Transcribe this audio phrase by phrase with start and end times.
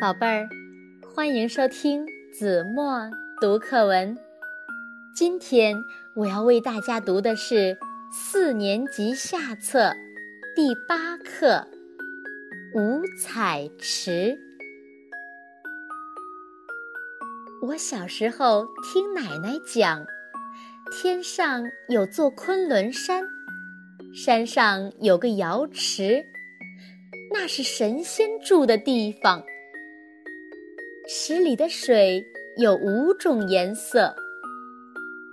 [0.00, 0.48] 宝贝儿，
[1.12, 4.16] 欢迎收听子墨读课文。
[5.12, 5.74] 今天
[6.14, 7.76] 我要为大家读的是
[8.12, 9.92] 四年级下册
[10.54, 11.66] 第八课
[12.80, 14.38] 《五彩池》。
[17.66, 20.06] 我小时候听奶奶讲，
[20.92, 23.24] 天上有座昆仑山，
[24.14, 26.24] 山上有个瑶池，
[27.34, 29.42] 那是神仙住的地方。
[31.10, 32.22] 池里的水
[32.58, 34.14] 有五种颜色：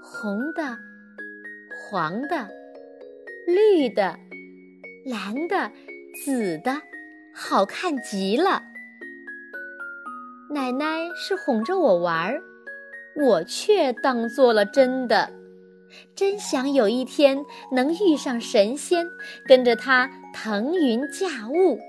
[0.00, 0.78] 红的、
[1.90, 2.48] 黄的、
[3.44, 4.16] 绿的、
[5.04, 5.72] 蓝的、
[6.24, 6.80] 紫的，
[7.34, 8.62] 好看极了。
[10.48, 12.40] 奶奶是哄着我玩儿，
[13.16, 15.32] 我却当做了真的。
[16.14, 19.08] 真想有一天能遇上神仙，
[19.44, 21.80] 跟着他腾云驾雾，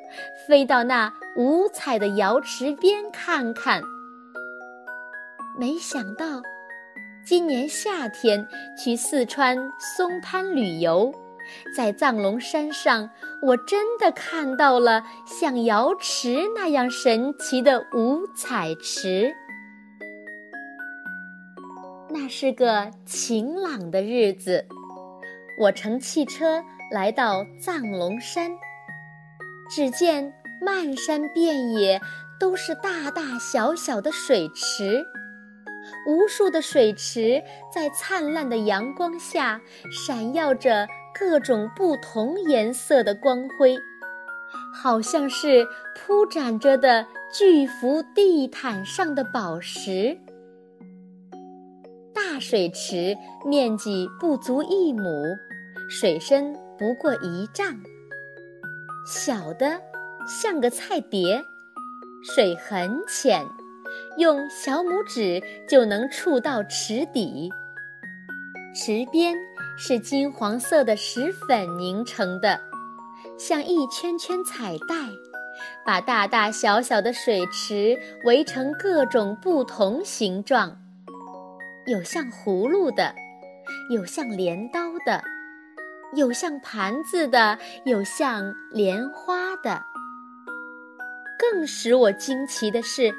[0.48, 3.82] 飞到那五彩的瑶池边看看。
[5.60, 6.42] 没想到，
[7.26, 8.48] 今年夏天
[8.78, 11.14] 去四川松潘旅游，
[11.76, 13.10] 在藏龙山上，
[13.42, 19.36] 我真的看到了像瑶池那样神奇的五彩池。
[22.10, 24.66] 那是个晴朗的日子，
[25.60, 28.52] 我乘汽车来到藏龙山，
[29.70, 30.34] 只见
[30.66, 32.02] 漫山遍野
[32.40, 35.06] 都是大大小小的水池，
[36.08, 37.40] 无数的水池
[37.72, 43.78] 在灿烂的阳光下闪耀着各种不同颜色的光辉，
[44.74, 50.18] 好像是铺展着的巨幅地毯上的宝石。
[52.12, 55.04] 大水池面积不足一亩，
[55.92, 57.80] 水深不过一丈。
[59.08, 59.80] 小的
[60.28, 61.46] 像个菜碟，
[62.24, 63.46] 水很浅，
[64.18, 67.52] 用小拇指就能触到池底。
[68.74, 69.36] 池边
[69.78, 72.60] 是金黄色的石粉凝成的，
[73.38, 74.96] 像一圈圈彩带，
[75.86, 80.76] 把大大小小的水池围成各种不同形状。
[81.86, 83.14] 有像葫芦的，
[83.92, 85.24] 有像镰刀的，
[86.16, 89.84] 有像盘子的，有像莲花的。
[91.38, 93.14] 更使我惊奇的是，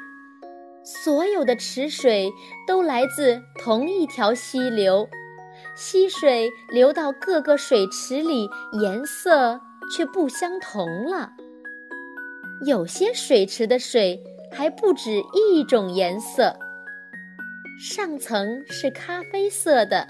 [0.83, 2.31] 所有的池水
[2.65, 5.07] 都来自同一条溪流，
[5.75, 8.49] 溪水流到各个水池里，
[8.81, 9.59] 颜色
[9.91, 11.31] 却不相同了。
[12.65, 16.57] 有些水池的水还不止一种颜色。
[17.79, 20.07] 上层是咖啡色的，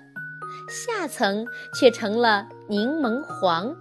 [0.70, 3.76] 下层却成了柠檬黄。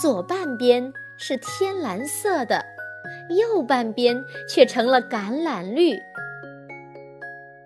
[0.00, 2.64] 左半边是天蓝色的，
[3.30, 5.98] 右半边却成了橄榄绿。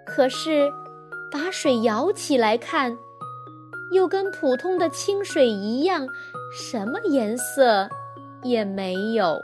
[0.04, 0.70] 可是，
[1.32, 2.96] 把水舀起来看，
[3.92, 6.06] 又跟普通的清水一样，
[6.54, 7.88] 什么颜色
[8.42, 9.42] 也没有。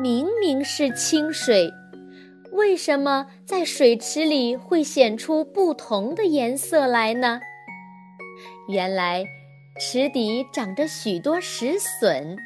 [0.00, 1.72] 明明是清水。
[2.52, 7.40] 为什么在水池里会显出不同的颜色来呢？
[8.68, 9.24] 原来，
[9.78, 12.36] 池底长着许多石笋，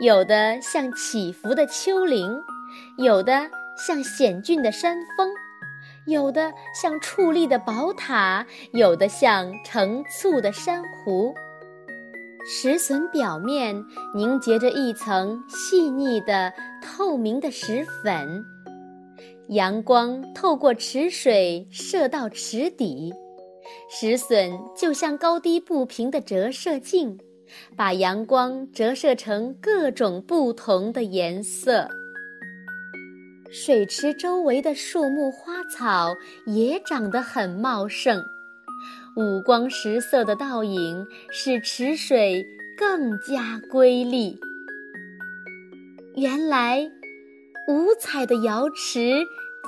[0.00, 2.40] 有的像起伏的丘陵，
[2.98, 5.28] 有的像险峻的山峰，
[6.06, 11.34] 有的像矗立的宝塔，有的像成簇的珊瑚。
[12.46, 18.44] 石笋表面凝结着一层细腻的、透明的石粉。
[19.48, 23.12] 阳光透过池水射到池底，
[23.90, 27.18] 石笋就像高低不平的折射镜，
[27.76, 31.88] 把阳光折射成各种不同的颜色。
[33.50, 36.14] 水池周围的树木花草
[36.46, 38.22] 也长得很茂盛，
[39.16, 42.44] 五光十色的倒影使池水
[42.76, 44.38] 更加瑰丽。
[46.14, 46.90] 原来。
[47.70, 49.26] 五彩的瑶池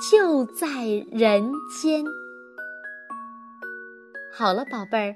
[0.09, 0.67] 就在
[1.11, 2.03] 人间。
[4.33, 5.15] 好了，宝贝儿，